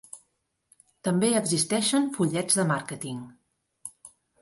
També 1.09 1.29
existeixen 1.43 2.09
fullets 2.19 2.61
de 2.63 2.69
màrqueting. 2.75 3.25